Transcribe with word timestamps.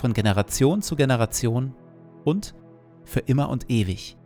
von 0.00 0.14
Generation 0.14 0.82
zu 0.82 0.96
Generation 0.96 1.74
und 2.24 2.54
für 3.04 3.20
immer 3.20 3.50
und 3.50 3.70
ewig. 3.70 4.16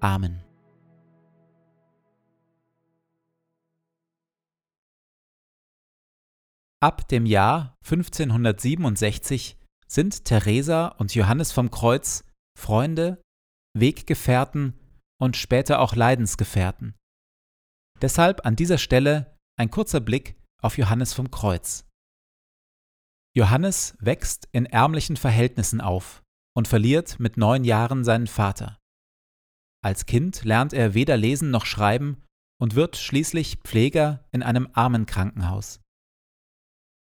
Amen. 0.00 0.42
Ab 6.82 7.08
dem 7.08 7.26
Jahr 7.26 7.76
1567 7.84 9.56
sind 9.88 10.24
Theresa 10.24 10.88
und 10.88 11.14
Johannes 11.14 11.52
vom 11.52 11.70
Kreuz 11.70 12.24
Freunde, 12.58 13.22
Weggefährten 13.74 14.74
und 15.20 15.36
später 15.36 15.80
auch 15.80 15.94
Leidensgefährten. 15.94 16.94
Deshalb 18.02 18.44
an 18.44 18.56
dieser 18.56 18.78
Stelle 18.78 19.36
ein 19.56 19.70
kurzer 19.70 20.00
Blick 20.00 20.36
auf 20.62 20.76
Johannes 20.76 21.14
vom 21.14 21.30
Kreuz. 21.30 21.85
Johannes 23.36 23.94
wächst 24.00 24.48
in 24.52 24.64
ärmlichen 24.64 25.18
Verhältnissen 25.18 25.82
auf 25.82 26.22
und 26.56 26.68
verliert 26.68 27.20
mit 27.20 27.36
neun 27.36 27.64
Jahren 27.64 28.02
seinen 28.02 28.28
Vater. 28.28 28.78
Als 29.84 30.06
Kind 30.06 30.44
lernt 30.44 30.72
er 30.72 30.94
weder 30.94 31.18
lesen 31.18 31.50
noch 31.50 31.66
schreiben 31.66 32.24
und 32.58 32.74
wird 32.74 32.96
schließlich 32.96 33.58
Pfleger 33.62 34.24
in 34.32 34.42
einem 34.42 34.70
Armenkrankenhaus. 34.72 35.80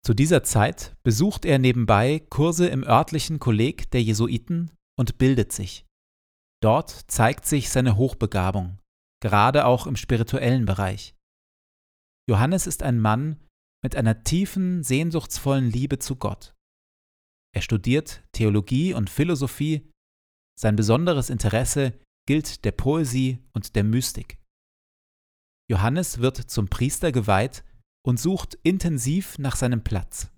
Zu 0.05 0.13
dieser 0.13 0.43
Zeit 0.43 0.97
besucht 1.05 1.45
er 1.45 1.61
nebenbei 1.61 2.19
Kurse 2.31 2.67
im 2.67 2.83
örtlichen 2.83 3.39
Kolleg 3.39 3.89
der 3.93 4.03
Jesuiten 4.03 4.73
und 4.99 5.19
bildet 5.19 5.53
sich. 5.53 5.87
Dort 6.61 6.91
zeigt 6.91 7.47
sich 7.47 7.71
seine 7.71 7.97
Hochbegabung, 7.97 8.81
gerade 9.23 9.67
auch 9.67 9.87
im 9.87 9.95
spirituellen 9.95 10.65
Bereich. 10.65 11.15
Johannes 12.29 12.67
ist 12.67 12.83
ein 12.83 12.99
Mann, 12.99 13.39
mit 13.83 13.97
einer 13.97 14.25
tiefen, 14.25 14.83
sehnsuchtsvollen 14.83 15.71
Liebe 15.71 15.99
zu 15.99 16.17
Gott. 16.17 16.55
Er 17.55 17.63
studiert 17.63 18.23
Theologie 18.33 18.95
und 18.95 19.11
Philosophie, 19.11 19.91
sein 20.59 20.77
besonderes 20.77 21.31
Interesse 21.31 21.99
gilt 22.27 22.65
der 22.65 22.73
Poesie 22.73 23.39
und 23.53 23.77
der 23.77 23.85
Mystik. 23.85 24.39
Johannes 25.71 26.19
wird 26.19 26.37
zum 26.37 26.69
Priester 26.69 27.13
geweiht 27.13 27.65
und 28.05 28.19
sucht 28.19 28.59
intensiv 28.63 29.39
nach 29.39 29.57
seinem 29.57 29.85
Platz. 29.85 30.31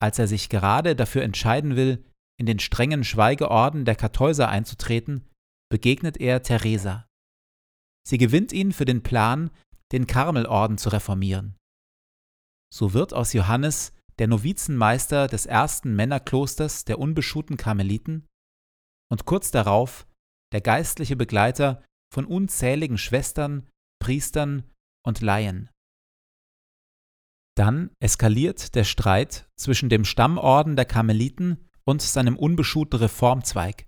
Als 0.00 0.18
er 0.18 0.28
sich 0.28 0.48
gerade 0.48 0.94
dafür 0.94 1.22
entscheiden 1.22 1.76
will, 1.76 2.04
in 2.38 2.46
den 2.46 2.58
strengen 2.58 3.04
Schweigeorden 3.04 3.84
der 3.84 3.96
Kartäuser 3.96 4.48
einzutreten, 4.48 5.28
begegnet 5.70 6.18
er 6.18 6.42
Theresa. 6.42 7.06
Sie 8.06 8.18
gewinnt 8.18 8.52
ihn 8.52 8.72
für 8.72 8.84
den 8.84 9.02
Plan, 9.02 9.50
den 9.92 10.06
Karmelorden 10.06 10.78
zu 10.78 10.90
reformieren. 10.90 11.56
So 12.74 12.92
wird 12.92 13.14
aus 13.14 13.32
Johannes 13.32 13.92
der 14.18 14.26
Novizenmeister 14.26 15.28
des 15.28 15.46
ersten 15.46 15.94
Männerklosters 15.94 16.84
der 16.84 16.98
unbeschuhten 16.98 17.56
Karmeliten 17.56 18.26
und 19.12 19.26
kurz 19.26 19.52
darauf 19.52 20.08
der 20.52 20.60
geistliche 20.60 21.14
Begleiter 21.14 21.84
von 22.12 22.24
unzähligen 22.24 22.98
Schwestern, 22.98 23.68
Priestern 24.02 24.68
und 25.06 25.20
Laien. 25.20 25.70
Dann 27.56 27.90
eskaliert 28.00 28.74
der 28.74 28.82
Streit 28.82 29.48
zwischen 29.56 29.88
dem 29.88 30.04
Stammorden 30.04 30.74
der 30.74 30.84
Karmeliten 30.84 31.68
und 31.84 32.02
seinem 32.02 32.36
unbeschuhten 32.36 32.98
Reformzweig. 32.98 33.86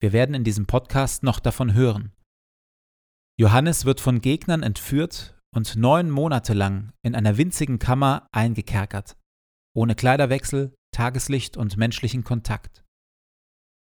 Wir 0.00 0.12
werden 0.12 0.36
in 0.36 0.44
diesem 0.44 0.66
Podcast 0.66 1.24
noch 1.24 1.40
davon 1.40 1.74
hören. 1.74 2.12
Johannes 3.36 3.84
wird 3.84 4.00
von 4.00 4.20
Gegnern 4.20 4.62
entführt 4.62 5.41
und 5.54 5.76
neun 5.76 6.10
Monate 6.10 6.54
lang 6.54 6.92
in 7.02 7.14
einer 7.14 7.36
winzigen 7.36 7.78
Kammer 7.78 8.28
eingekerkert, 8.32 9.16
ohne 9.74 9.94
Kleiderwechsel, 9.94 10.74
Tageslicht 10.92 11.56
und 11.56 11.76
menschlichen 11.76 12.24
Kontakt. 12.24 12.84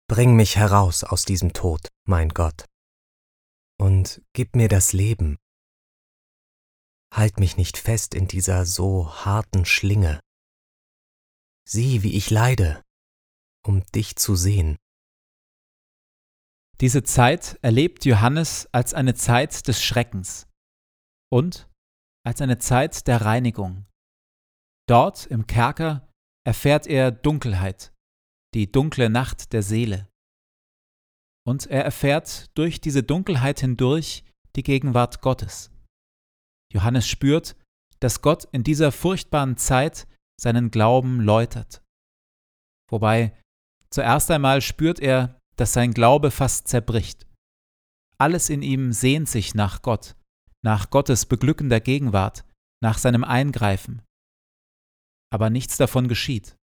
Bring 0.09 0.35
mich 0.35 0.55
heraus 0.55 1.03
aus 1.03 1.25
diesem 1.25 1.53
Tod, 1.53 1.87
mein 2.07 2.29
Gott, 2.29 2.65
und 3.79 4.21
gib 4.33 4.55
mir 4.55 4.69
das 4.69 4.93
Leben. 4.93 5.37
Halt 7.13 7.39
mich 7.39 7.57
nicht 7.57 7.77
fest 7.77 8.13
in 8.13 8.27
dieser 8.27 8.65
so 8.65 9.13
harten 9.25 9.65
Schlinge. 9.65 10.19
Sieh, 11.67 12.03
wie 12.03 12.15
ich 12.15 12.29
leide, 12.29 12.81
um 13.65 13.83
dich 13.87 14.15
zu 14.15 14.35
sehen. 14.35 14.77
Diese 16.79 17.03
Zeit 17.03 17.57
erlebt 17.61 18.05
Johannes 18.05 18.69
als 18.71 18.93
eine 18.93 19.15
Zeit 19.15 19.67
des 19.67 19.83
Schreckens 19.83 20.46
und 21.31 21.69
als 22.25 22.41
eine 22.41 22.57
Zeit 22.57 23.07
der 23.07 23.21
Reinigung. 23.21 23.85
Dort 24.89 25.25
im 25.25 25.47
Kerker 25.47 26.07
erfährt 26.45 26.87
er 26.87 27.11
Dunkelheit, 27.11 27.93
die 28.53 28.71
dunkle 28.71 29.09
Nacht 29.09 29.53
der 29.53 29.63
Seele. 29.63 30.07
Und 31.45 31.65
er 31.67 31.85
erfährt 31.85 32.57
durch 32.57 32.81
diese 32.81 33.03
Dunkelheit 33.03 33.61
hindurch 33.61 34.23
die 34.55 34.63
Gegenwart 34.63 35.21
Gottes. 35.21 35.71
Johannes 36.73 37.07
spürt, 37.07 37.55
dass 37.99 38.21
Gott 38.21 38.45
in 38.51 38.63
dieser 38.63 38.91
furchtbaren 38.91 39.57
Zeit 39.57 40.07
seinen 40.39 40.71
Glauben 40.71 41.21
läutert. 41.21 41.81
Wobei 42.89 43.37
zuerst 43.89 44.29
einmal 44.31 44.61
spürt 44.61 44.99
er, 44.99 45.39
dass 45.55 45.73
sein 45.73 45.93
Glaube 45.93 46.31
fast 46.31 46.67
zerbricht. 46.67 47.25
Alles 48.17 48.49
in 48.49 48.61
ihm 48.61 48.91
sehnt 48.91 49.29
sich 49.29 49.55
nach 49.55 49.81
Gott, 49.81 50.16
nach 50.67 50.89
Gottes 50.89 51.25
beglückender 51.25 51.79
Gegenwart, 51.79 52.43
nach 52.83 52.97
seinem 52.97 53.23
Eingreifen. 53.23 54.01
Aber 55.31 55.49
nichts 55.49 55.77
davon 55.77 56.09
geschieht. 56.09 56.57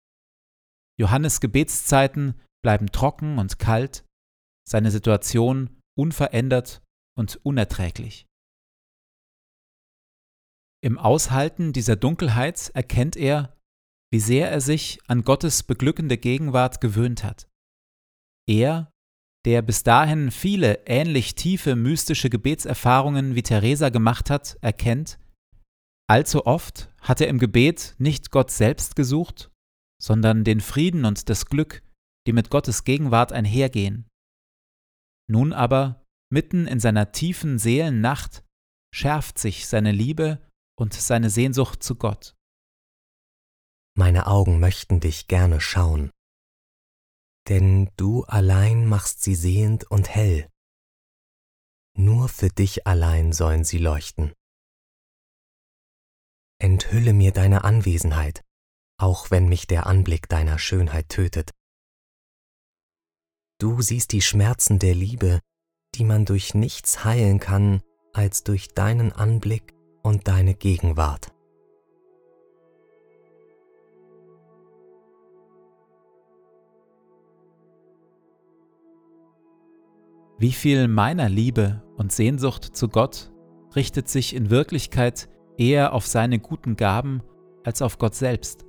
Johannes 1.00 1.38
Gebetszeiten 1.38 2.34
bleiben 2.64 2.90
trocken 2.90 3.38
und 3.38 3.60
kalt, 3.60 4.04
seine 4.68 4.90
Situation 4.90 5.80
unverändert 5.96 6.82
und 7.16 7.36
unerträglich. 7.44 8.26
Im 10.82 10.98
Aushalten 10.98 11.72
dieser 11.72 11.94
Dunkelheit 11.94 12.70
erkennt 12.74 13.14
er, 13.14 13.56
wie 14.12 14.18
sehr 14.18 14.50
er 14.50 14.60
sich 14.60 14.98
an 15.06 15.22
Gottes 15.22 15.62
beglückende 15.62 16.18
Gegenwart 16.18 16.80
gewöhnt 16.80 17.22
hat. 17.22 17.48
Er, 18.48 18.91
der 19.44 19.62
bis 19.62 19.82
dahin 19.82 20.30
viele 20.30 20.86
ähnlich 20.86 21.34
tiefe 21.34 21.74
mystische 21.74 22.30
Gebetserfahrungen 22.30 23.34
wie 23.34 23.42
Teresa 23.42 23.88
gemacht 23.88 24.30
hat, 24.30 24.56
erkennt, 24.60 25.18
allzu 26.08 26.46
oft 26.46 26.90
hat 27.00 27.20
er 27.20 27.28
im 27.28 27.38
Gebet 27.38 27.94
nicht 27.98 28.30
Gott 28.30 28.50
selbst 28.50 28.94
gesucht, 28.94 29.50
sondern 30.00 30.44
den 30.44 30.60
Frieden 30.60 31.04
und 31.04 31.28
das 31.28 31.46
Glück, 31.46 31.82
die 32.26 32.32
mit 32.32 32.50
Gottes 32.50 32.84
Gegenwart 32.84 33.32
einhergehen. 33.32 34.06
Nun 35.28 35.52
aber, 35.52 36.04
mitten 36.30 36.66
in 36.66 36.80
seiner 36.80 37.12
tiefen 37.12 37.58
Seelennacht, 37.58 38.44
schärft 38.94 39.38
sich 39.38 39.66
seine 39.66 39.92
Liebe 39.92 40.46
und 40.78 40.94
seine 40.94 41.30
Sehnsucht 41.30 41.82
zu 41.82 41.96
Gott. 41.96 42.34
Meine 43.96 44.26
Augen 44.26 44.58
möchten 44.58 45.00
dich 45.00 45.28
gerne 45.28 45.60
schauen, 45.60 46.10
denn 47.48 47.90
du 47.96 48.24
allein 48.24 48.86
machst 48.86 49.22
sie 49.22 49.34
sehend 49.34 49.90
und 49.90 50.08
hell. 50.08 50.48
Nur 51.94 52.28
für 52.28 52.48
dich 52.48 52.86
allein 52.86 53.32
sollen 53.32 53.64
sie 53.64 53.78
leuchten. 53.78 54.32
Enthülle 56.58 57.12
mir 57.12 57.32
deine 57.32 57.64
Anwesenheit, 57.64 58.44
auch 58.96 59.30
wenn 59.30 59.48
mich 59.48 59.66
der 59.66 59.86
Anblick 59.86 60.28
deiner 60.28 60.58
Schönheit 60.58 61.08
tötet. 61.08 61.50
Du 63.58 63.82
siehst 63.82 64.12
die 64.12 64.22
Schmerzen 64.22 64.78
der 64.78 64.94
Liebe, 64.94 65.40
die 65.94 66.04
man 66.04 66.24
durch 66.24 66.54
nichts 66.54 67.04
heilen 67.04 67.40
kann 67.40 67.82
als 68.12 68.44
durch 68.44 68.68
deinen 68.68 69.12
Anblick 69.12 69.74
und 70.02 70.28
deine 70.28 70.54
Gegenwart. 70.54 71.31
Wie 80.42 80.50
viel 80.50 80.88
meiner 80.88 81.28
Liebe 81.28 81.80
und 81.96 82.10
Sehnsucht 82.10 82.64
zu 82.64 82.88
Gott 82.88 83.30
richtet 83.76 84.08
sich 84.08 84.34
in 84.34 84.50
Wirklichkeit 84.50 85.28
eher 85.56 85.92
auf 85.92 86.04
seine 86.04 86.40
guten 86.40 86.74
Gaben 86.74 87.22
als 87.62 87.80
auf 87.80 87.96
Gott 87.96 88.16
selbst. 88.16 88.66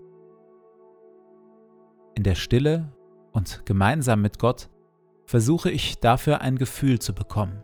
In 2.13 2.21
der 2.21 2.35
Stille 2.35 2.93
und 3.31 3.65
gemeinsam 3.65 4.21
mit 4.21 4.37
Gott 4.37 4.69
versuche 5.25 5.71
ich 5.71 5.97
dafür 5.97 6.41
ein 6.41 6.59
Gefühl 6.59 6.99
zu 6.99 7.15
bekommen. 7.15 7.63